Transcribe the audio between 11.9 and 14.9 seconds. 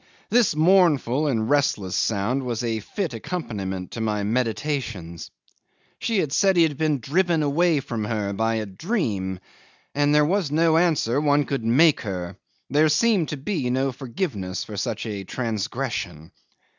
her there seemed to be no forgiveness for